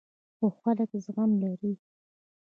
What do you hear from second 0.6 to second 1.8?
خلک زغم لري.